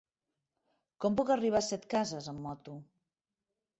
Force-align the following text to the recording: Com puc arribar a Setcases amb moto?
Com 1.03 1.19
puc 1.19 1.29
arribar 1.35 1.61
a 1.61 1.67
Setcases 1.67 2.31
amb 2.33 2.45
moto? 2.47 2.79